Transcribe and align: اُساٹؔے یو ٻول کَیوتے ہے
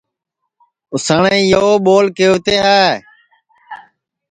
اُساٹؔے 0.93 1.35
یو 1.51 1.67
ٻول 1.85 2.05
کَیوتے 2.17 2.55
ہے 2.65 2.83